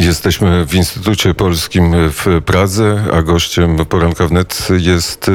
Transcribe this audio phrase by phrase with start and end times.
[0.00, 5.30] Jesteśmy w Instytucie Polskim w Pradze, a gościem poranka wnet jest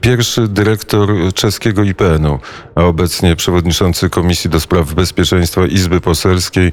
[0.00, 2.38] pierwszy dyrektor czeskiego IPN-u,
[2.74, 6.72] a obecnie przewodniczący Komisji do Spraw Bezpieczeństwa Izby Poselskiej,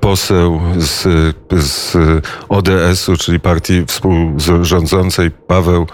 [0.00, 1.02] poseł z,
[1.50, 1.96] z
[2.48, 5.86] ODS-u, czyli partii współrządzącej Paweł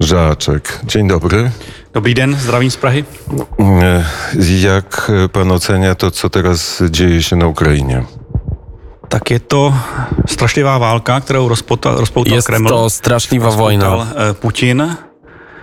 [0.00, 0.80] Żaczek.
[0.84, 1.50] Dzień dobry.
[1.92, 3.04] Dobrý den, zdravím z Prahy.
[4.60, 8.04] Jak pan ocenia to, co teraz dzieje się na Ukrainie?
[9.08, 9.74] Tak je to
[10.28, 12.68] strašlivá válka, kterou rozpoutal, rozpoutal Jest Kreml.
[12.68, 14.06] to straszliwa wojna.
[14.30, 14.96] eh, Putin.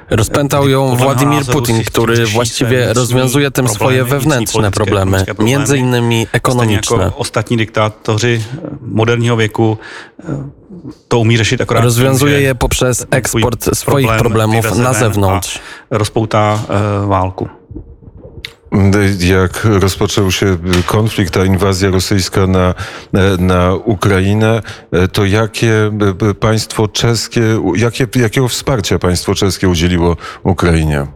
[0.09, 7.03] Rozpętał ją Władimir Putin, który właściwie rozwiązuje tym swoje wewnętrzne problemy, między innymi ekonomiczne.
[7.03, 9.77] jako ostatní diktátoři eh, moderního věku
[10.19, 10.25] eh,
[11.07, 15.59] to umí řešit akorát Rozwiązuje je poprzez eksport swoich problemów na zewnątrz.
[15.91, 16.59] rozpoutá
[17.07, 17.49] válku.
[19.19, 22.73] Jak rozpoczął się konflikt, ta inwazja rosyjska na,
[23.39, 24.61] na Ukrainę,
[25.13, 25.91] to jakie
[26.39, 27.41] państwo czeskie,
[27.75, 31.07] jakie, jakiego wsparcia państwo czeskie udzieliło Ukrainie?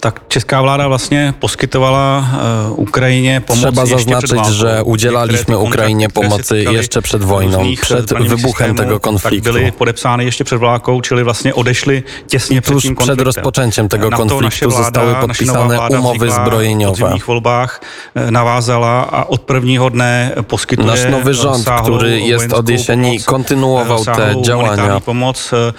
[0.00, 2.26] Tak česká vláda vlastně poskytovala
[2.72, 8.94] uh, Ukrajině pomoc Trzeba zaznaczyć, że udzielaliśmy Ukrainie pomocy jeszcze przed wojną, przed wybuchem tego
[8.94, 9.50] Tak konfliktu.
[10.18, 13.24] ještě před válkou, čili vlastně odešly těsně před Tuż tím przed konfliktem.
[13.26, 16.98] rozpoczęciem tego konfliktu zostały podpisane umowy zbrojeniowe.
[17.00, 17.80] Podzimních volbách
[18.14, 20.32] eh, navázala a od prvního dne
[20.84, 25.00] Nasz nowy rząd, który jest od jesieni, kontynuował te działania.
[25.00, 25.72] pomoc eh,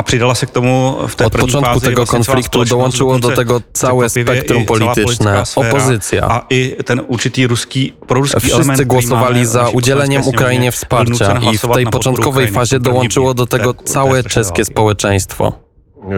[0.00, 3.30] a přidala se k tomu v té Od początku fázi tego vlastně konfliktu dołączyło do
[3.30, 6.22] tego całe spektrum polityczne, opozycja.
[6.28, 11.68] A i ten určitý ruský, proruský Wszyscy element, głosowali za udzieleniem Ukrainie wsparcia i w
[11.74, 15.52] tej początkowej fazie dołączyło do tego całe czeskie społeczeństwo.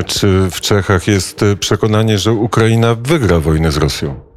[0.07, 4.32] Czy w Czechach jest przekonanie, że Ukraina wygra wojnę z Rosją?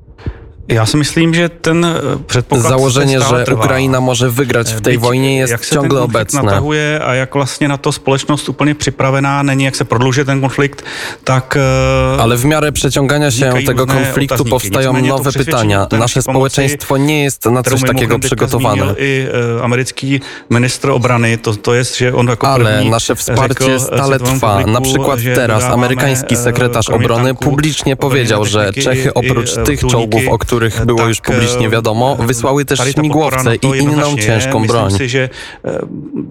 [0.67, 1.94] Já si myslím, že ten eh,
[2.27, 3.53] předpoklad Założenie, że trvá.
[3.59, 6.44] Ukraina może wygrać w tej Byť, wojnie jak jest se ten ciągle obecne.
[6.44, 10.83] natahuje a jak vlastně na to společnost úplně připravená není, jak se prodlužuje ten konflikt,
[11.23, 15.85] tak eh, Ale w miarę przeciągania się tego konfliktu powstają nowe pytania.
[15.85, 18.95] té Nasze społeczeństwo nie jest na coś takiego przygotowane.
[18.97, 20.19] i eh, americký
[20.50, 24.66] ministr obrany, to, to jest, že on jako Ale nasze wsparcie stale trwa.
[24.66, 30.38] Na przykład že teraz amerykański sekretarz obrony publicznie powiedział, że Czechy oprócz tych czołgów, o
[30.38, 30.54] których
[30.85, 34.91] było tak, już publicznie eh, wiadomo, wysłały też śmigłowce i inną ciężką broń.
[34.91, 35.81] eh,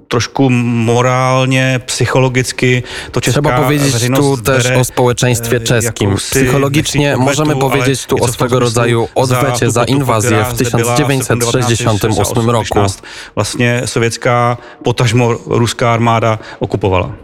[0.08, 6.16] trošku morálně, psychologicky to Trzeba powiedzieć tu też o społeczeństwie eh, czeskim.
[6.16, 12.50] Psychologicznie możemy powiedzieć tu o swego rodzaju odwecie za inwazję w zde byla v 1968
[12.50, 12.64] roku.
[12.64, 13.02] 1916,
[13.34, 17.14] Vlastně sovětská, potažmo ruská armáda okupovala.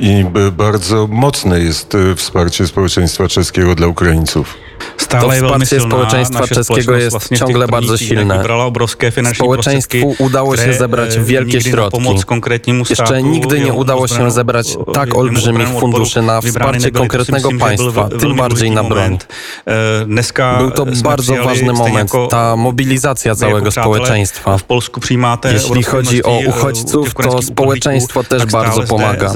[0.00, 4.56] I bardzo mocne jest wsparcie społeczeństwa czeskiego dla Ukraińców.
[5.20, 8.44] To wsparcie społeczeństwa czeskiego jest ciągle bardzo silne.
[9.34, 12.00] Społeczeństwu udało się zebrać eh, wielkie środki.
[12.90, 18.70] Jeszcze nigdy nie udało się zebrać tak olbrzymich funduszy na wsparcie konkretnego państwa, tym bardziej
[18.70, 19.18] na broń.
[20.58, 24.56] Był to bardzo ważny moment, ta mobilizacja całego społeczeństwa.
[25.52, 29.32] Jeśli chodzi o uchodźców, to społeczeństwo też tak bardzo pomaga.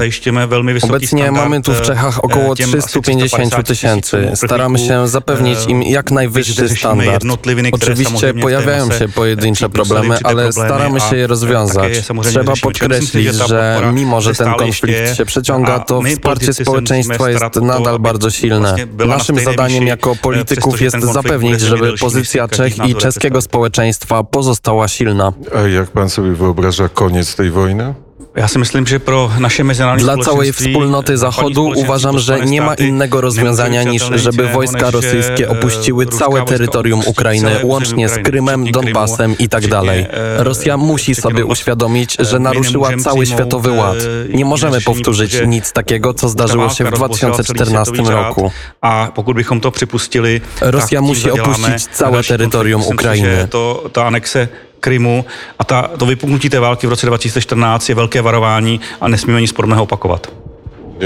[0.49, 4.31] Velmi vysoký Obecnie standard, mamy tu w eh, Czechach około těm asi 350 tysięcy.
[4.35, 7.25] Staramy się zapewnić im jak najwyższy standard.
[7.73, 11.93] Oczywiście pojawiają się pojedyncze problemy, ale staramy się je rozwiązać.
[12.23, 18.31] Trzeba podkreślić, że mimo, że ten konflikt się przeciąga, to wsparcie społeczeństwa jest nadal bardzo
[18.31, 18.75] silne.
[19.07, 25.33] Naszym zadaniem jako polityków jest zapewnić, żeby pozycja Czech i czeskiego społeczeństwa pozostała silna.
[25.57, 28.08] A jak pan sobie wyobraża koniec tej wojny?
[28.39, 32.75] Já si myslím, že pro naše mezinárodní Dla całej wspólnoty Zachodu uważam, że nie ma
[32.75, 38.71] innego rozwiązania niż żeby wojska rosyjskie e, opuściły całe terytorium Ukrainy, łącznie z Ukrainy, Krymem,
[38.71, 39.65] Donbasem i tak
[40.11, 43.97] e, Rosja musi sobie uświadomić, E, że naruszyła cały światowy ład.
[44.35, 48.29] Nie możemy powtórzyć nic takiego, co zdarzyło się w válka rozbořila celý 2014 světový řád
[48.29, 48.53] roku.
[48.81, 54.49] A pokud to připustili, Rosja tak musi opuścić całe terytorium že To, ta anexe
[54.81, 55.25] Krymu
[55.59, 59.53] a ta, to vypuknutí té války v roce 2014 je velké varování a nesmíme nic
[59.53, 60.27] podobného opakovat.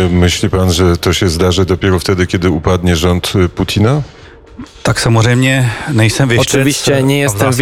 [0.09, 4.03] Myśli pan, że to się zdarzy dopiero wtedy, kiedy upadnie rząd Putina?
[4.83, 6.55] Tak samozřejmě nejsem věštec.
[6.55, 7.53] Oczywiście nie jestem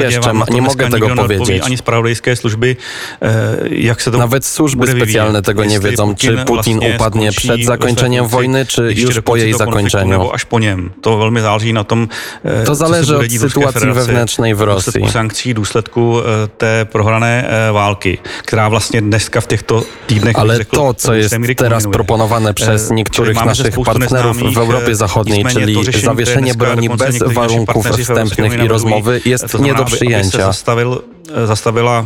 [0.47, 1.63] to nie mogę tego powiedzieć.
[1.65, 3.29] Ani zpravodajské služby, eh,
[3.71, 8.67] jak se to Nawet służby specjalne tego nie wiedzą, czy Putin upadnie przed zakończeniem wojny,
[8.67, 10.31] czy już po jej zakończeniu.
[10.33, 10.91] Až po něm.
[11.01, 12.09] To velmi záleží na tom,
[12.45, 15.13] eh, To zależy od sytuacji wewnętrznej w v důsledku Rosji.
[15.13, 21.15] sankcí, důsledku eh, té prohrané války, která vlastně dneska v těchto týdnech, Ale to, co
[21.15, 27.35] jest teraz proponowane przez niektórych naszych partnerów w Europie Zachodniej, czyli zawieszenie broni Unii bez
[27.35, 30.47] warunków wstępnych i rozmowy jest nie do przyjęcia.
[30.47, 30.99] Zastavil,
[31.47, 32.05] zastavila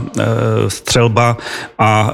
[0.69, 1.37] střelba
[1.79, 2.11] a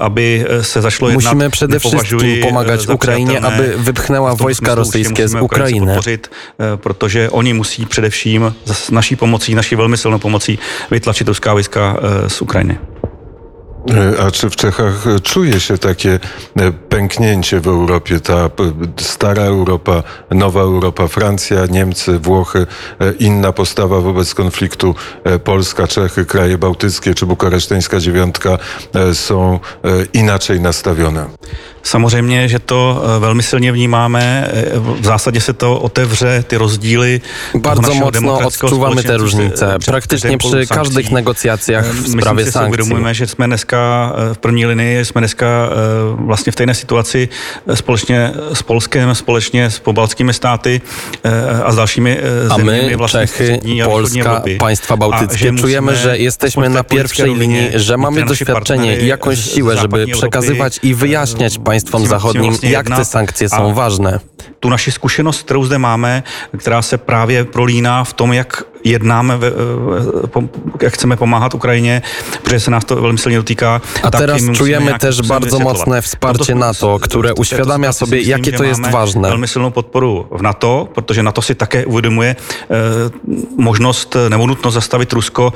[0.00, 5.86] aby se zašlo jednat, Musimy przede wszystkim pomagać Ukrainie, aby wypchnęła wojska rosyjskie z Ukrainy.
[5.86, 6.30] Podpořit,
[6.82, 10.58] protože oni musí především s naší pomocí, naší velmi silnou pomocí
[10.90, 11.96] vytlačit ruská wojska
[12.28, 12.78] z Ukrajiny.
[13.90, 16.18] E, a czy w Czechach czuje się takie
[16.56, 18.50] e, pęknięcie w Europie, ta
[19.00, 22.66] stara Europa, nowa Europa, Francja, Niemcy, Włochy,
[23.00, 24.94] e, inna postawa wobec konfliktu
[25.44, 28.58] Polska, Czechy, kraje bałtyckie czy bukareszteńska dziewiątka
[29.12, 29.60] są
[30.12, 31.26] inaczej nastawione?
[31.86, 34.50] Samozřejmě, že to velmi silně vnímáme.
[35.00, 37.20] V zásadě se to otevře, ty rozdíly.
[37.54, 39.76] Bardzo mocno odczuwamy te różnice.
[39.86, 42.68] Praktycznie przy każdych negocjacjach w sprawie si sankcji.
[42.68, 43.75] uvědomujeme, že jsme dneska
[44.32, 45.68] v první linii, jsme dneska
[46.14, 47.28] vlastně v téhle situaci
[47.74, 50.80] společně s Polskem, společně s pobaltskými státy
[51.64, 52.18] a s dalšími
[52.50, 58.96] a my, Czechy, Polska, państwa bałtyckie, czujemy, że jesteśmy na pierwszej linii, że mamy doświadczenie
[58.96, 64.18] i jakąś siłę, żeby przekazywać i wyjaśniać państwom zachodním, jak ty sankcje jsou ważné.
[64.60, 66.22] Tu naši zkušenost, kterou zde máme,
[66.58, 69.38] která se právě prolíná v tom, jak jednáme,
[70.82, 72.02] jak chceme pomáhat Ukrajinie,
[72.42, 73.80] protože se nás to velmi silně dotýká.
[74.02, 79.28] A teraz czujemy też bardzo mocne wsparcie NATO, które uświadamia sobie, jakie to jest ważne.
[79.28, 82.36] Velmi silnou podporu v NATO, protože NATO si také uvědomuje
[83.56, 85.52] možnost nebo nutnost zastavit Rusko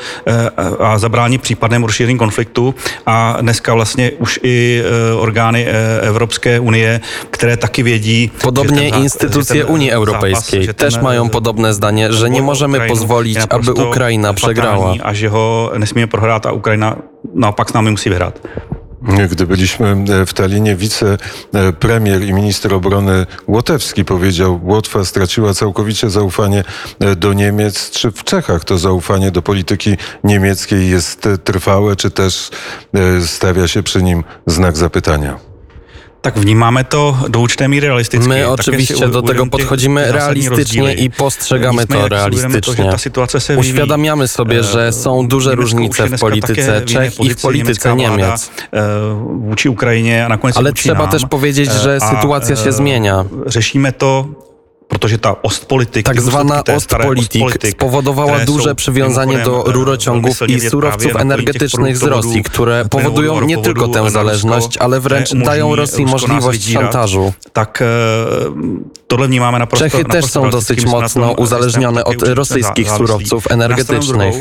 [0.81, 2.75] a zabránit případnému rozšíření konfliktu.
[3.07, 4.83] A dneska vlastně už i
[5.19, 5.67] orgány
[6.03, 7.01] Evropské unie,
[7.31, 8.31] které taky vědí.
[8.43, 14.35] Podobnie instytucje Unii Europejskiej też mają podobne zdanie, że nie możemy pozwolić pozwolić, aby Ukraina
[14.35, 14.95] przegrała.
[15.03, 16.97] A že ho nesmíme prohrát a Ukrajina
[17.35, 18.41] naopak s námi musí vyhrát.
[19.31, 26.65] Gdy byliśmy w Talinie, wicepremier i minister obrony Łotewski powiedział, Łotwa straciła całkowicie zaufanie
[27.17, 27.91] do Niemiec.
[27.91, 32.51] Czy w Czechach to zaufanie do polityki niemieckiej jest trwałe, czy też
[33.27, 35.50] stawia się przy nim znak zapytania?
[36.21, 38.29] Tak vnímáme to do určité míry realisticky.
[38.29, 42.93] My oczywiście do tego podchodzimy realistycznie i postrzegamy to realistycznie.
[43.57, 48.51] Uświadamiamy sobie, że są duże różnice w polityce Czech i w polityce Niemiec.
[50.55, 53.25] Ale trzeba też powiedzieć, że sytuacja się zmienia.
[53.47, 54.25] Řešíme to
[54.91, 62.03] protože ta ostpolitik, tak zwana ostpolitik spowodowała duże przywiązanie do rurociągów i surowców energetycznych z
[62.03, 67.33] Rosji, które powodują nie tylko tę zależność, ale wręcz dają Rosji możliwość szantażu.
[67.53, 67.85] Tak,
[69.09, 74.35] tohle vnímáme naprosto, Czechy też są dosyć mocno uzależnione od rosyjskich surowców energetycznych.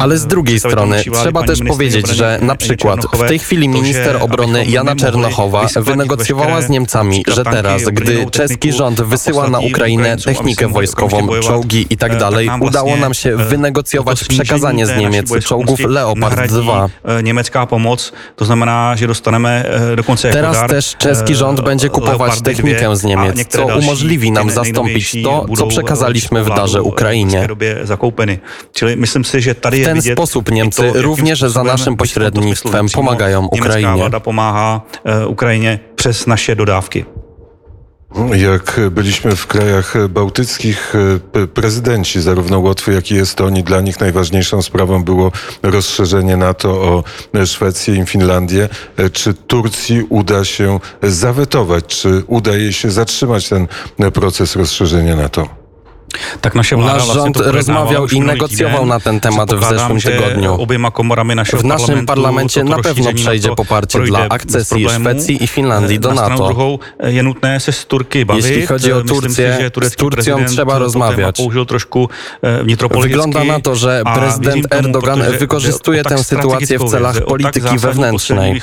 [0.00, 4.64] Ale z drugiej strony trzeba też powiedzieć, że na przykład w tej chwili minister obrony
[4.64, 11.28] Jana Czernochowa wynegocjowała z Niemcami, że teraz, gdy czeski rząd wysyła na Ukrainę technikę wojskową,
[11.40, 16.88] czołgi i tak dalej, udało nam się wynegocjować przekazanie z Niemiec czołgów Leopard 2.
[17.22, 19.64] Niemiecka pomoc, to znamená, że dostaneme
[19.96, 25.46] dokonce Teraz też czeski rząd będzie kupować technikę z Niemiec, co umożliwi nam zastąpić to,
[25.56, 27.48] co przekazaliśmy w darze Ukrainie.
[29.62, 34.10] W ten sposób Niemcy również za naszym pośrednictwem pomagają Ukrainie.
[35.28, 37.04] Ukrajině přes naše dodávky.
[38.36, 40.92] Jak byliśmy w krajach bałtyckich,
[41.54, 45.32] prezydenci zarówno Łotwy, jak i Estonii, dla nich najważniejszą sprawą było
[45.62, 47.04] rozszerzenie NATO o
[47.46, 48.68] Szwecję i Finlandię.
[49.12, 53.66] Czy Turcji uda się zawetować, czy uda jej się zatrzymać ten
[54.14, 55.57] proces rozszerzenia NATO?
[56.40, 60.66] Tak nasze Nasz rząd rozmawiał i negocjował na ten temat w zeszłym tygodniu.
[61.52, 66.78] W naszym parlamencie na pewno przejdzie poparcie dla akcesji Szwecji i Finlandii do NATO.
[68.34, 71.42] Jeśli chodzi o Turcję, z Turcją trzeba rozmawiać.
[73.00, 78.60] Wygląda na to, że prezydent Erdogan wykorzystuje tę sytuację w celach polityki wewnętrznej.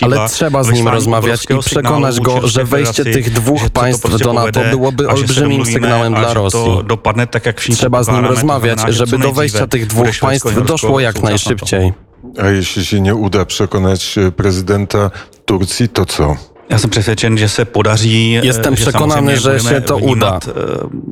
[0.00, 4.60] Ale trzeba z nim rozmawiać i przekonać go, że wejście tych dwóch państw do NATO
[4.70, 9.66] byłoby olbrzymim sygnałem dla Rosji dopadne tak, jak Trzeba z nim rozmawiać, żeby do wejścia
[9.66, 11.92] tych dwóch państw doszło jak najszybciej.
[12.42, 15.10] A jeśli się nie uda przekonać e, prezydenta
[15.44, 16.36] Turcji, to co?
[16.72, 18.40] Já jsem přesvědčen, že se podaří.
[18.42, 20.40] Jestem przekonany, że się to uda.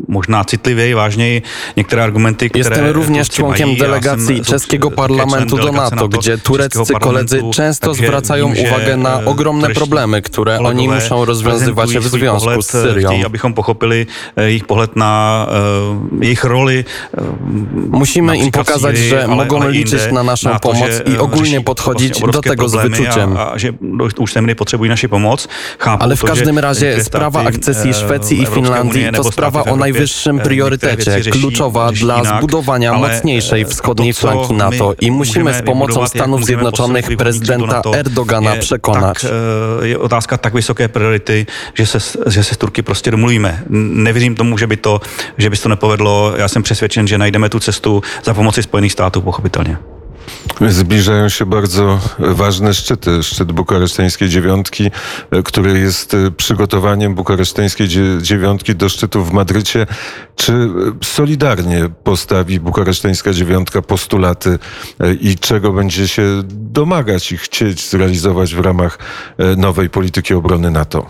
[0.09, 1.43] Možná citlivěji, vážněji
[1.76, 7.95] některé argumenty, które Jestem również członkiem delegacji czeskiego parlamentu do NATO, gdzie tureccy koledzy często
[7.95, 13.11] zwracają uwagę na ogromne problemy, które oni muszą rozwiązywać w związku z Syrią.
[13.26, 14.07] Abychom pochopili
[14.57, 15.47] ich pohled na
[16.21, 16.85] ich roli.
[17.90, 22.76] Musimy im pokazać, że mogą liczyć na naszą pomoc i ogólnie podchodzić do tego z
[22.76, 23.37] wyczuciem.
[23.37, 25.49] A, a že do určité potrzebují naši pomoc
[25.99, 31.92] Ale w każdym razie sprawa akcesji Szwecji i Finlandii to sprawa o najwyższym priorytecie, kluczowa
[31.92, 39.21] dla zbudowania mocniejszej wschodniej flanki NATO i musimy z pomocą Stanów Zjednoczonych prezydenta Erdogana przekonać.
[39.21, 39.33] Tak,
[39.83, 43.62] je otázka tak vysoké priority, že se, že se s Turky prostě domluvíme.
[43.71, 45.00] Nevěřím tomu, že by to,
[45.38, 46.35] že by to nepovedlo.
[46.37, 49.78] Já jsem přesvědčen, že najdeme tu cestu za pomoci Spojených států, pochopitelně.
[50.68, 53.22] Zbliżają się bardzo ważne szczyty.
[53.22, 54.90] Szczyt bukareszteńskiej dziewiątki,
[55.44, 57.88] który jest przygotowaniem bukareszteńskiej
[58.22, 59.87] dziewiątki do szczytu w Madrycie.
[60.37, 60.70] Czy
[61.04, 64.58] solidarnie postawi bukareszteńska dziewiątka postulaty
[65.20, 68.99] i czego będzie się domagać i chcieć zrealizować w ramach
[69.56, 71.06] nowej polityki obrony NATO?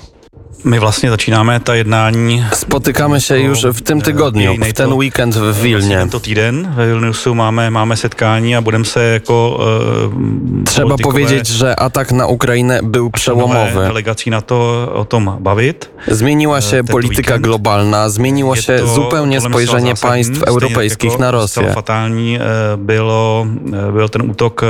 [0.64, 2.44] My vlastně začínáme ta jednání.
[2.52, 5.96] Spotykamy się już w tym tygodniu, w ten weekend w Wilnie.
[5.96, 9.58] Tento týden ve Vilniusu máme, máme setkání a budeme se jako
[10.06, 13.80] uh, Trzeba powiedzieć, że atak na Ukrainę był przełomowy.
[13.80, 15.90] Delegacji na to o tom bavit.
[16.08, 21.72] Zmieniła się polityka globalna, zmieniło się zupełnie spojrzenie państw europejskich na Rosję.
[21.74, 22.38] Fatalní
[22.78, 23.46] było,
[23.92, 24.60] był ten útok.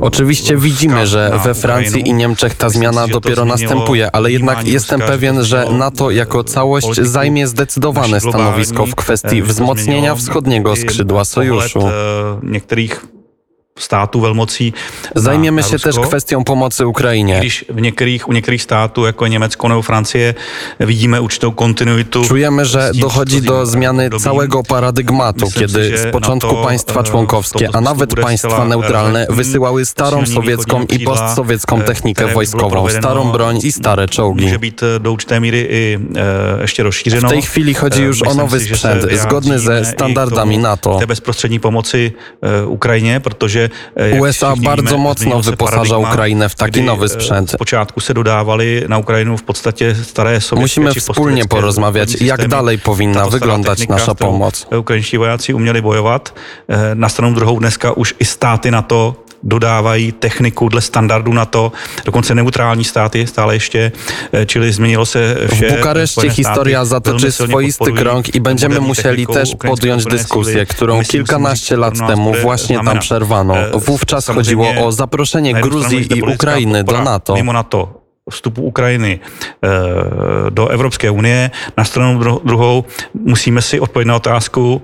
[0.00, 5.00] Oczywiście widzimy, że we Francji i Niemczech ta zmiana dopiero następuje, ale jednak jednak jestem
[5.00, 11.80] pewien, że NATO jako całość zajmie zdecydowane stanowisko w kwestii wzmocnienia wschodniego skrzydła sojuszu.
[11.80, 11.92] E,
[12.42, 13.06] niektórych
[13.82, 14.72] států velmocí.
[15.14, 17.38] Zajmiemy się też kwestią pomocy Ukrainie.
[17.40, 20.34] Když w niektórych, u niektórych států, jako Německo nebo Francie,
[20.80, 22.24] widzimy určitą kontinuitu.
[22.24, 28.64] Czujemy, że dochodzi do zmiany całego paradygmatu, kiedy z początku państwa członkowskie, a nawet państwa
[28.64, 34.44] neutralne wysyłały starą sowiecką i postsowiecką technikę wojskową, starą broń i stare czołgi.
[34.44, 35.98] Może być do určité míry i
[36.60, 37.28] jeszcze rozšířeno.
[37.28, 40.98] W tej chwili chodzi już o nowy sprzęt, zgodny ze standardami NATO.
[40.98, 42.12] Te bezprostřední pomocy
[42.66, 43.67] Ukrainie, protože
[44.20, 47.56] USA bardzo mocno wyposaża Ukrainę w taki nowy sprzęt.
[47.58, 53.28] początku się dodawali na Ukrainę w podstawie stare sowieckie Musimy wspólnie porozmawiać, jak dalej powinna
[53.28, 54.66] wyglądać nasza pomoc.
[54.78, 56.34] Ukraińscy vojáci uměli bojovat.
[56.68, 61.46] E, na stranu druhou dneska už i státy na to dodávají techniku dle standardu na
[61.46, 61.72] to,
[62.04, 63.92] dokonce neutrální státy stále ještě,
[64.32, 65.68] eh, čili změnilo se vše.
[65.68, 71.94] W Bukareszcie historia zatoczy swoisty krąg i będziemy musieli też podjąć dyskusję, którą kilkanaście lat
[72.06, 73.54] temu właśnie tam przerwano.
[73.58, 77.34] Eh, Wówczas chodziło o zaproszenie Gruzji i Ukrainy do NATO.
[77.34, 81.50] Mimo NATO vstupu Ukrajiny eh, do Evropské unie.
[81.76, 82.84] Na stranu druhou
[83.14, 84.82] musíme si odpovědět na otázku,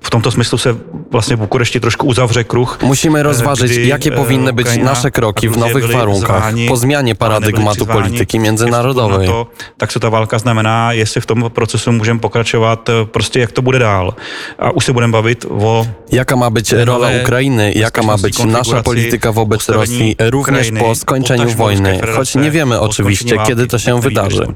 [0.00, 0.74] w tomto smyslu se
[1.10, 2.78] vlastně Bukurešti trošku uzavře kruh.
[2.82, 7.86] Musimy rozważyć, kdy, jakie powinny być Ukraina nasze kroki w nowych warunkach, po zmianie paradygmatu
[7.86, 9.28] polityki międzynarodowej.
[9.28, 13.62] To, tak co ta walka znamená, jestli v tom procesu můžeme pokračovat, prostě jak to
[13.62, 14.14] bude dál.
[14.58, 15.86] A už se budeme bavit o...
[16.12, 21.48] Jaka ma być rola Ukrainy, jaka ma być nasza polityka wobec Rosji, również po skończeniu
[21.48, 24.46] wojny, choć nie wiemy oczywiście, kiedy to się wydarzy.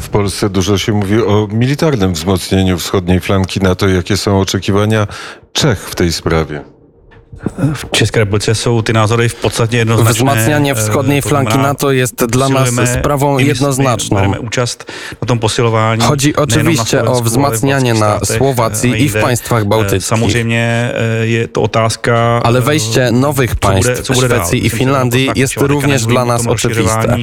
[0.00, 3.88] W Polsce dużo się mówi o militarnym wzmocnieniu wschodniej flanki NATO.
[3.88, 5.06] Jakie są oczekiwania
[5.52, 6.77] Czech w tej sprawie?
[7.74, 10.12] W České republice jsou ty názory v podstatě jednoznačné.
[10.12, 12.68] Wzmacnianie wschodniej flanki NATO jest dla nas
[12.98, 14.32] sprawą jednoznaczną.
[16.00, 20.04] Chodzi oczywiście o wzmacnianie na Słowacji i w państwach bałtyckich.
[20.04, 20.92] Samozřejmě
[21.22, 22.40] je to otázka.
[22.42, 27.16] Ale wejście nowych państw, Szwecji i Finlandii jest również dla nas oczywiste.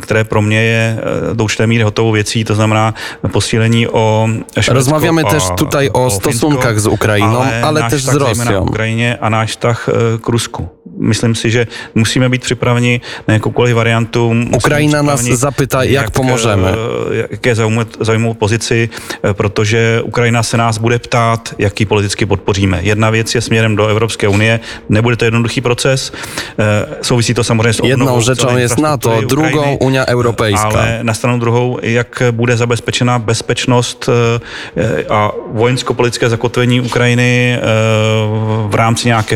[0.00, 0.96] Które pro mnie je
[1.34, 2.92] do určité míry hotovou věcí, to znamená
[3.32, 4.28] posílení o
[4.68, 8.62] Rozmawiamy też tutaj o stosunkach z Ukrainą, ale też z Rosją.
[8.62, 9.88] Ukrainie a náš vztah
[10.24, 10.68] k Rusku.
[10.98, 14.32] Myslím si, že musíme být připraveni na jakoukoliv variantu.
[14.56, 16.72] Ukrajina nás zapyta, jak, jak pomožeme.
[17.30, 17.54] Jaké
[18.00, 18.88] zaujmou pozici,
[19.32, 22.78] protože Ukrajina se nás bude ptát, jaký politicky podpoříme.
[22.82, 26.12] Jedna věc je směrem do Evropské unie, nebude to jednoduchý proces,
[27.02, 30.68] souvisí to samozřejmě s Jednou řečou je NATO, druhou Unia Europejská.
[30.68, 34.08] Ale na stranu druhou, jak bude zabezpečena bezpečnost
[35.10, 37.58] a vojensko-politické zakotvení Ukrajiny
[38.66, 39.33] v rámci systému.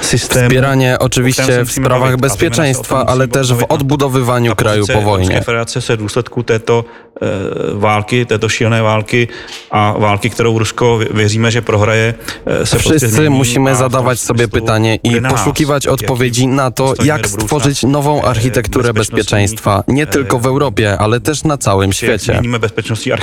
[0.00, 5.42] Wspieranie oczywiście w sprawach bezpieczeństwa, ale też w odbudowywaniu kraju po wojnie.
[5.42, 6.84] Federace se důsledku této
[7.22, 7.26] e,
[7.74, 9.28] války, této šílené války
[9.70, 12.14] a války, kterou Rusko věříme, že prohraje,
[12.46, 18.22] e, se Wszyscy musimy zadawać sobie pytanie i poszukiwać odpowiedzi na to, jak stworzyć nową
[18.22, 22.32] architekturę bezpieczeństwa, nie tylko w Europie, ale też na całym świecie.
[22.32, 23.14] Zmienimy bezpieczność e,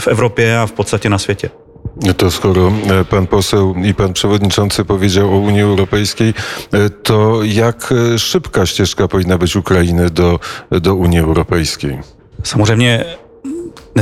[0.00, 1.50] w Europie a w podstawie na świecie.
[2.16, 6.34] To skoro e, pan poseł i pan przewodniczący powiedział o Unii Europejskiej,
[6.72, 11.98] e, to jak e, szybka ścieżka powinna być Ukrainy do, do Unii Europejskiej?
[12.42, 13.04] Samozřejmě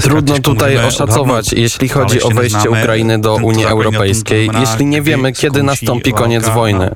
[0.01, 5.63] Trudno tutaj oszacować, jeśli chodzi o wejście Ukrainy do Unii Europejskiej, jeśli nie wiemy, kiedy
[5.63, 6.91] nastąpi koniec wojny.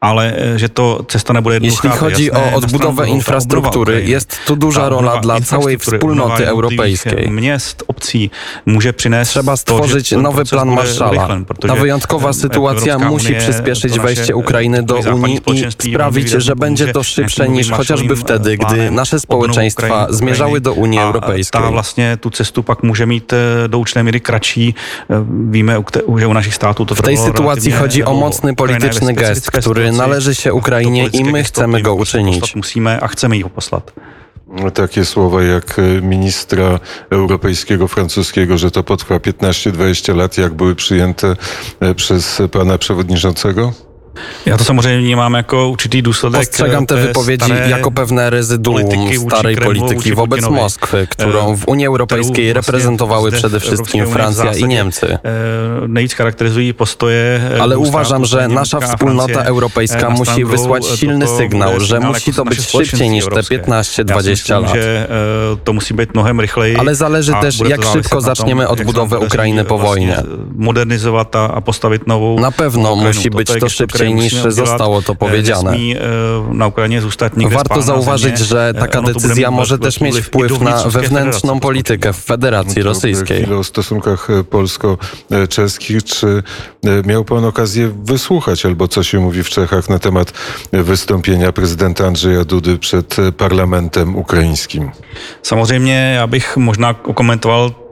[0.00, 1.04] Ale że to
[1.60, 7.30] Jeśli chodzi o odbudowę infrastruktury, jest tu duża rola dla całej wspólnoty europejskiej.
[9.24, 11.28] Trzeba stworzyć nowy plan Marszala.
[11.68, 17.48] Ta wyjątkowa sytuacja musi przyspieszyć wejście Ukrainy do Unii i sprawić, że będzie to szybsze
[17.48, 21.60] niż chociażby wtedy, gdy nasze społeczeństwa zmierzały do Unii Europejskiej.
[22.06, 24.74] Właśnie tu cestu pak může mít e, do určité míry kratší.
[25.10, 25.82] E, víme,
[26.18, 30.34] že u naszych států to W tej sytuacji chodzi o mocny polityczny gest, który należy
[30.34, 32.54] się Ukrainie i my chcemy go uczynić.
[32.54, 33.82] Musimy, a chcemy ich posłać.
[34.74, 41.36] Takie słowa jak e, ministra europejskiego francuskiego, że to potrwa 15-20 lat, jak były przyjęte
[41.96, 43.72] przez pana przewodniczącego?
[44.46, 50.14] Ja to samozřejmě vnímám jako určitý důsledek Postrzegam te wypowiedzi jako pewne rezyduum starej polityki
[50.14, 55.18] wobec Moskwy, którą w Unii Europejskiej reprezentowały przede wszystkim Francja i Niemcy.
[55.88, 62.32] Nejvíc charakteryzují postoje Ale uważam, że nasza wspólnota europejska musi wysłać silny sygnał, że musi
[62.32, 64.72] to być szybciej niż te 15-20 lat.
[65.64, 66.76] To musi być mnohem rychleji.
[66.76, 70.22] Ale zależy też, jak szybko zaczniemy odbudowę Ukrainy po wojnie.
[70.56, 75.72] Modernizować a postawić nową Na pewno musi być to szybciej niż zostało to powiedziane.
[75.72, 82.16] E, Warto zauważyć, że e, taka decyzja może też mieć wpływ na wewnętrzną politykę w
[82.16, 83.52] Federacji Rosyjskiej.
[83.52, 86.04] O stosunkach e, polsko-czeskich.
[86.04, 86.42] Czy
[87.06, 90.32] miał pan okazję wysłuchać, albo co się mówi w Czechach na temat
[90.72, 94.90] wystąpienia prezydenta Andrzeja Dudy przed parlamentem ukraińskim?
[95.42, 97.85] Samozřejmě, abych možná komentoval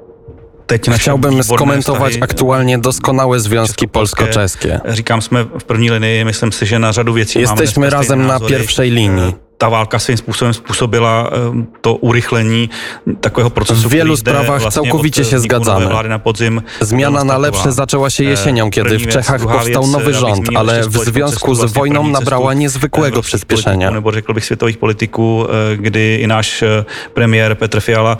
[0.97, 4.80] Chciałbym skomentować aktualnie doskonałe związki polsko-czeskie.
[4.88, 8.90] Říkám, jsme v první linii, myslím si, že na řadu věcí Jesteśmy razem na pierwszej
[8.90, 11.30] linii ta válka svým způsobem způsobila
[11.80, 12.70] to urychlení
[13.20, 13.88] takového procesu.
[13.88, 16.08] W wielu sprawach vlastně całkowicie się zgadzamy.
[16.08, 20.82] Na podzim Zmiana na lepsze zaczęła się jesienią, kiedy w Czechach powstał nowy rząd, ale
[20.88, 23.90] w związku z wojną nabrała niezwykłego przyspieszenia.
[23.90, 25.46] Nebo řekl bych světových politiků,
[25.78, 26.64] kdy i náš
[27.14, 28.16] premiér Petr Fiala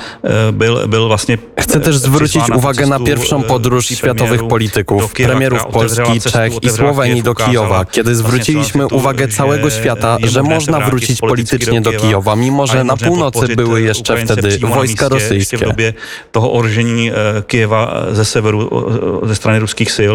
[0.52, 6.62] byl, byl vlastně Chcę też zwrócić uwagę na pierwszą podróż światowych polityków, premierów Polski, Czech
[6.62, 12.37] i Słowenii do Kijowa, kiedy zwróciliśmy uwagę całego świata, że można wrócić politycznie do Kijowa,
[12.37, 15.56] mimo że na północy były jeszcze wtedy wojska rosyjskie.
[15.56, 15.92] W dobie
[16.32, 17.10] toho ohrožení
[17.46, 18.90] Kijewa ze severu
[19.26, 20.14] ze strony ruskich sil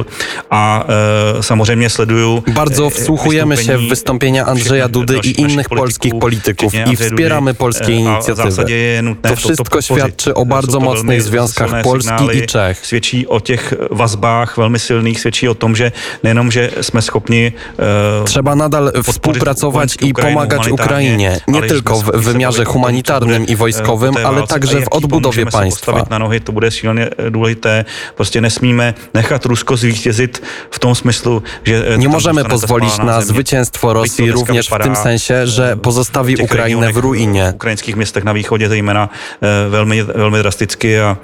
[0.49, 0.85] a
[1.41, 7.53] samozřejmě sledują Bardzo wsłuchujemy się w wystąpienia Andrzeja Dudy i innych polskich polityków i wspieramy
[7.53, 8.65] polskie inicjatywy.
[9.21, 12.85] To wszystko świadczy o bardzo mocnych związkach Polski i Czech.
[12.85, 15.91] Świadczy o tych vazbách velmi silných, świadczy o tom, że
[16.23, 17.51] nejenom, że jsme schopni
[18.25, 24.47] Trzeba nadal współpracować i pomagać Ukrainie Ukrainie, nie tylko w wymiarze humanitarnym i wojskowym, ale
[24.47, 26.05] także w odbudowie państwa.
[26.09, 27.85] na nohy, to bude silně důležité.
[28.15, 34.31] Prostě nesmíme nechat Rusko zvítězit w tom smyslu, że nie możemy pozwolić na zwycięstwo Rosji
[34.31, 37.51] również w tym sensie, że pozostawi Ukrainę w ruinie.
[37.51, 39.09] W ukraińskich miastach na východě zejména
[39.69, 41.15] velmi, velmi drasticky a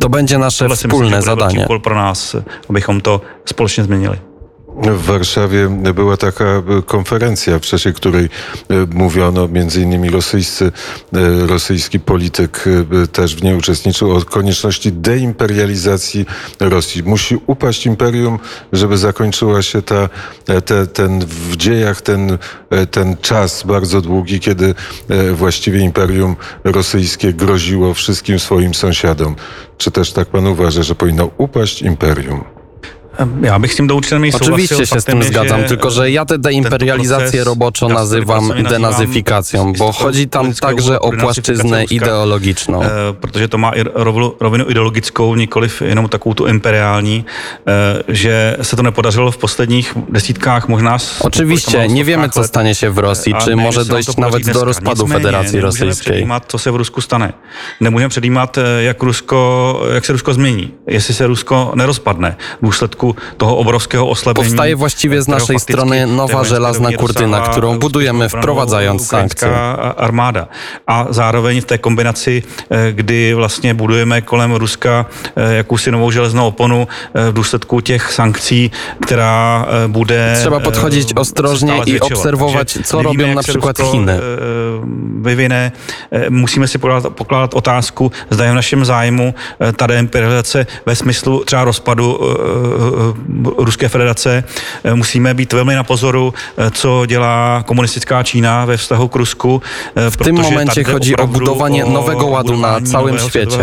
[0.00, 1.66] to będzie nasze wspólne zadanie.
[1.82, 2.36] pro nás,
[2.70, 4.33] abychom to společně změnili.
[4.82, 8.28] W Warszawie była taka konferencja, w czasie której e,
[8.94, 10.72] mówiono, między innymi rosyjscy,
[11.12, 12.64] e, rosyjski polityk
[13.02, 16.26] e, też w niej uczestniczył, o konieczności deimperializacji
[16.60, 17.02] Rosji.
[17.02, 18.38] Musi upaść imperium,
[18.72, 20.08] żeby zakończyła się ta,
[20.64, 22.38] te, ten w dziejach ten,
[22.90, 24.74] ten czas bardzo długi, kiedy
[25.32, 29.36] właściwie imperium rosyjskie groziło wszystkim swoim sąsiadom.
[29.78, 32.63] Czy też tak pan uważa, że powinno upaść imperium?
[33.42, 34.00] Ja bych z tym do
[34.34, 40.28] Oczywiście się z tym zgadzam, tylko że ja tę deimperializację roboczo nazywam denazyfikacją, bo chodzi
[40.28, 42.82] tam także o płaszczyznę ideologiczną.
[42.82, 43.72] E, protože to má
[44.40, 47.24] rovinu ideologickou, nikoliv jenom takovou tu imperiální,
[47.66, 50.96] e, že se to nepodařilo w posledních desítkách možná...
[51.20, 55.60] Oczywiście, nie wiemy co stanie się w Rosji, czy może dojść nawet do rozpadu Federacji
[55.60, 56.26] Rosyjskiej.
[56.48, 57.32] co se v Rusku stane.
[57.80, 63.03] Nemůžeme předjímat, e, jak, Rusko, jak se Rusko změní, jestli se Rusko nerozpadne v důsledku
[63.36, 64.48] toho obrovského oslabení.
[64.48, 69.48] Powstaje właściwie z naszej strony nowa żelazna kurtyna, którą budujemy wprowadzając sankcje.
[69.96, 70.48] armáda.
[70.86, 76.46] A zároveň v té kombinaci, e, kdy vlastně budujeme kolem Ruska e, jakousi novou železnou
[76.46, 83.34] oponu e, v důsledku těch sankcí, která bude Trzeba podchodzić ostrożnie i obserwować, co robią
[83.34, 84.18] na przykład Chiny.
[85.24, 85.72] Vyvine,
[86.30, 86.78] musíme si
[87.14, 89.34] pokládat otázku, zda je v našem zájmu
[89.76, 92.20] ta deimperializace ve smyslu třeba rozpadu
[93.56, 94.44] Ruské federace.
[94.94, 96.34] Musíme být velmi na pozoru,
[96.72, 99.62] co dělá komunistická Čína ve vztahu k Rusku.
[100.10, 103.58] W tym momencie chodzi o budowanie nowego ładu na całym świecie.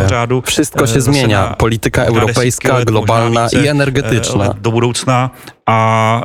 [0.46, 1.56] Wszystko się zmienia.
[1.58, 4.54] Polityka europejska, globalna i energetyczna.
[4.62, 5.30] Do budoucna
[5.68, 6.24] a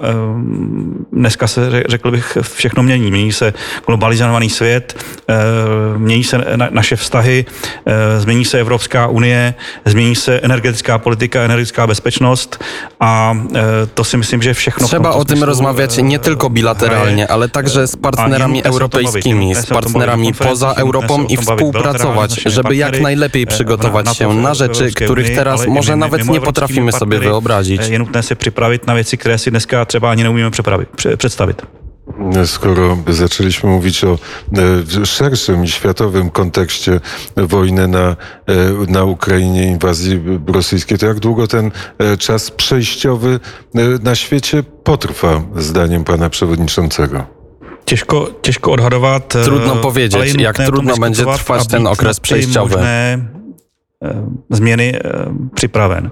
[1.13, 3.11] dneska se, řekl bych, všechno mění.
[3.11, 3.53] Mění se
[3.87, 5.05] globalizovaný svět,
[5.97, 7.45] mění se naše vztahy,
[8.19, 12.65] změní se Evropská unie, změní se energetická politika, energetická bezpečnost
[13.01, 13.39] a
[13.95, 14.87] to si myslím, že všechno...
[14.89, 20.73] Trzeba o tym rozmawiać nie tylko bilateralnie, ale także z partnerami europejskimi, z partnerami poza
[20.73, 26.41] Europą i współpracować, żeby jak najlepiej przygotować się na rzeczy, których teraz może nawet nie
[26.41, 27.89] potrafimy sobie wyobrazić.
[27.89, 30.51] Je nutné se připravit na věci, které si dneska třeba ani neumíme
[31.19, 31.63] představit.
[32.45, 34.19] Skoro zaczęliśmy mówić o
[35.03, 37.01] e, szerszym i światowym kontekście
[37.37, 38.17] wojny na, e,
[38.89, 43.41] na Ukrainie, inwazji rosyjskiej, to jak długo ten e, czas przejściowy
[44.03, 47.27] na świecie potrwa, zdaniem pana przewodniczącego?
[47.87, 49.23] Ciężko, ciężko odhadować.
[49.45, 52.79] Trudno powiedzieć, jak trudno będzie trwać ten okres przejściowy.
[54.51, 55.11] Změny eh,
[55.55, 56.11] připraven.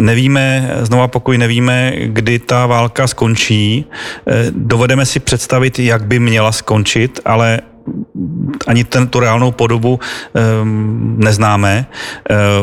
[0.00, 3.84] Nevíme, znova pokud nevíme, kdy ta válka skončí.
[4.26, 7.60] Eh, dovedeme si představit, jak by měla skončit, ale
[8.66, 9.98] ani ten, tu reálnou podobu
[10.60, 11.86] um, neznáme.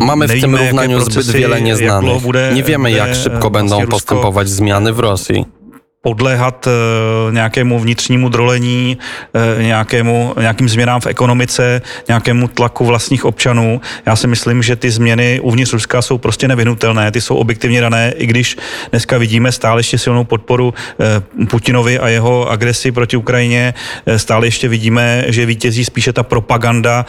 [0.05, 2.23] Mamy w tym równaniu zbyt wiele nieznanych.
[2.53, 5.54] Nie wiemy, jak szybko będą postępować zmiany w Rosji.
[6.05, 6.71] Podléhat eh,
[7.31, 8.97] nějakému vnitřnímu drolení,
[9.33, 13.81] eh, nějakému, nějakým změnám v ekonomice, nějakému tlaku vlastních občanů.
[14.05, 18.13] Já si myslím, že ty změny uvnitř Ruska jsou prostě nevyhnutelné, ty jsou objektivně dané,
[18.17, 18.57] i když
[18.91, 23.73] dneska vidíme stále ještě silnou podporu eh, Putinovi a jeho agresi proti Ukrajině,
[24.17, 27.05] stále ještě vidíme, že vítězí spíše ta propaganda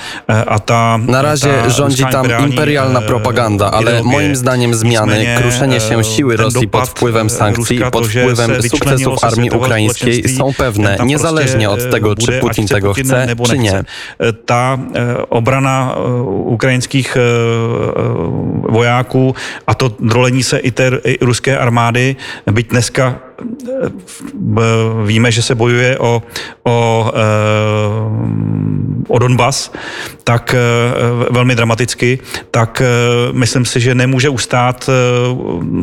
[0.46, 0.96] a ta...
[0.96, 6.68] Na razie ta rządzi tam imperialna propaganda, ale moim zdaniem zmiany, kruszenie się siły Rosji
[6.68, 12.66] pod wpływem sankcji, pod wpływem sukcesów armii ukraińskiej są pewne, niezależnie od tego, czy Putin
[12.66, 13.84] tego chce, czy nie.
[14.46, 16.22] Ta e, obrana e,
[16.56, 17.20] ukrajinských e,
[18.68, 19.34] vojáků
[19.66, 23.20] a to drolení se i té ruské armády, byť dneska
[25.04, 26.22] víme, že se bojuje o,
[26.64, 27.12] o,
[29.08, 29.72] o Donbass,
[30.24, 30.54] tak
[31.30, 32.18] velmi dramaticky,
[32.50, 32.82] tak
[33.32, 34.90] myslím si, že nemůže ustát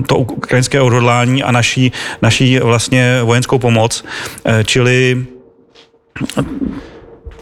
[0.07, 4.05] to ukrajinské odhodlání a naší, naší vlastně vojenskou pomoc.
[4.65, 5.25] Čili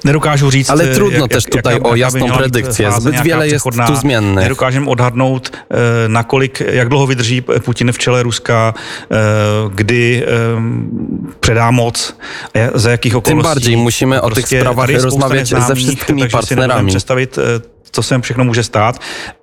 [0.04, 2.92] Nedokážu říct, Ale trudno jak, też tutaj jak, o jasną predykcję.
[2.92, 4.44] Zbyt wiele jest tu zmiennych.
[4.44, 5.52] Nedokážem odhadnout,
[6.08, 8.74] nakolik, jak dlouho vydrží Putin v čele Ruska,
[9.76, 10.26] kdy
[11.40, 12.16] předá moc,
[12.76, 13.44] za jakých okolností.
[13.44, 16.90] Tym bardziej musimy o tych sprawach rozmawiać ze wszystkimi partnerami.
[16.90, 17.40] Představit
[17.92, 19.00] co se všechno může stát,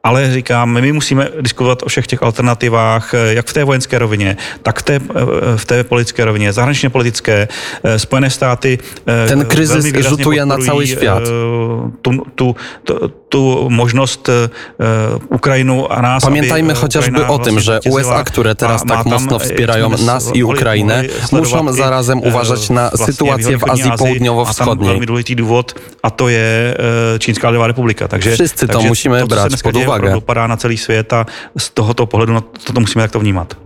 [0.09, 4.37] ale říkám, my musíme diskutovat o všech těch alternativách, eh, jak v té vojenské rovině,
[4.63, 7.49] tak v té, eh, v té politické rovině, zahraničně politické.
[7.85, 11.23] Eh, Spojené státy Ten kryzys rzutuje na cały świat.
[12.03, 12.95] Tu, tu, tu,
[13.29, 14.31] tu možnost
[15.29, 16.25] Ukrajinu a nás.
[16.25, 21.73] Pamiętajmy chociażby o tym, że USA, które teraz tak mocno wspierają nas i Ukrainę, muszą
[21.73, 25.01] zarazem uważać na sytuację w Azji Południowo-Wschodniej.
[26.03, 26.77] A to je
[27.19, 28.09] Čínská lidová republika.
[28.09, 29.98] Takže Wszyscy to to, brać pod uwagę.
[30.01, 31.27] Dopadá na celý svět a
[31.59, 33.57] z tohoto pohledu na to, to musíme takto vnímat.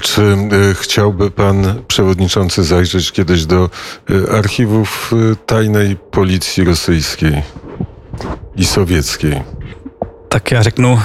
[0.00, 3.70] Czy e, chciałby pan przewodniczący zajrzeć kiedyś do
[4.10, 7.42] e, archiwów e, tajnej policji rosyjskiej
[8.56, 9.42] i sowieckiej?
[10.28, 11.00] Tak já řeknu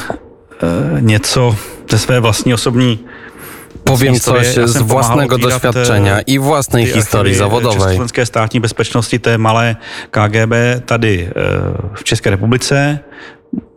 [1.01, 1.55] něco
[1.89, 2.99] ze své vlastní osobní
[3.83, 7.79] Powiem coś z własnego doświadczenia i własnej historii zawodowej.
[7.79, 9.75] Československé státní bezpečnosti té malé
[10.11, 10.53] KGB
[10.85, 11.29] tady
[11.93, 12.99] v České republice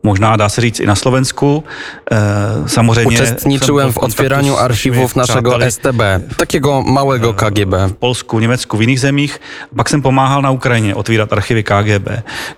[0.04, 1.64] možná dá se říct i na Slovensku.
[2.12, 6.00] E, samozřejmě Uczestniczyłem w otwieraniu archiwów naszego STB,
[6.36, 7.88] takiego małego e, KGB.
[7.88, 9.40] V Polsku, Německu, v jiných zemích.
[9.76, 12.08] Pak jsem pomáhal na Ukrajině otvírat archivy KGB.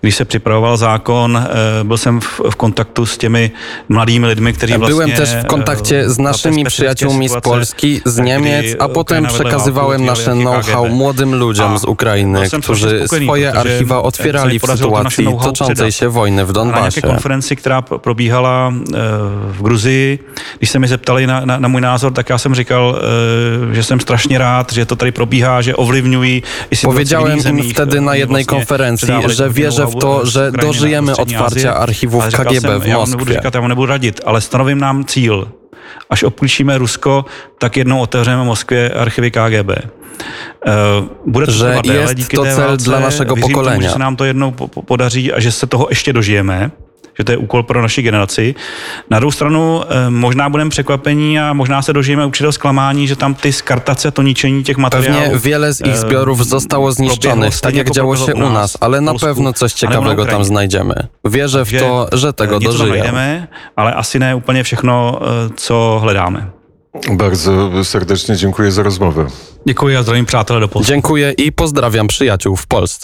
[0.00, 3.50] Když se připravoval zákon, e, byl jsem v, v kontaktu s těmi
[3.88, 4.94] mladými lidmi, kteří vlastně...
[4.94, 10.32] Byłem też w kontakcie z naszymi przyjaciółmi z Polski, z Niemiec, a potem przekazywałem nasze
[10.32, 16.52] know-how młodym ludziom z Ukrainy, którzy swoje archiwa otwierali w sytuacji toczącej się wojny w
[16.52, 17.02] Donbasie
[17.37, 18.99] konferenci, která probíhala eh,
[19.53, 20.18] v Gruzii,
[20.59, 23.83] když se mi zeptali na, na, na můj názor, tak já jsem říkal, eh, že
[23.83, 28.44] jsem strašně rád, že to tady probíhá, že ovlivňují i Powiedziałem im wtedy na jednej
[28.44, 33.11] konferencji, że wierzę w to, że dożyjemy otwarcia archiwów KGB w Moskwie.
[33.11, 35.49] Nebudu říkat, já nebudu radit, ale stanovím nám cíl.
[36.11, 37.25] Až opustíme Rusko,
[37.59, 39.70] tak jednou otevřeme v Moskvě archivy KGB.
[40.66, 40.72] Eh,
[41.27, 43.79] bude to że jest to cel dla naszego pokolenia.
[43.79, 44.51] Tomu, že se nám to jednou
[44.87, 46.70] podaří a že se toho ještě dožijeme
[47.18, 48.55] že to je úkol pro naši generaci.
[49.11, 53.52] Na druhou stranu možná budeme překvapení a možná se dožijeme určitého zklamání, že tam ty
[53.52, 55.22] skartace, to ničení těch materiałów.
[55.22, 59.14] Pewnie wiele z ich zbiorów zostało zniszczonych, tak jak działo się u nas, ale na
[59.14, 60.94] pewno coś ciekawego tam znajdziemy.
[61.24, 63.46] Wierzę w to, że tego dożyjemy.
[63.76, 65.20] ale asi ne úplně všechno,
[65.57, 66.46] co hledáme.
[67.12, 69.26] Bardzo serdecznie dziękuję za rozmowę.
[69.66, 70.88] Dziękuję a zdravím přátelé do Polska.
[70.92, 73.00] Dziękuję i pozdrawiam przyjaciół w Polsce.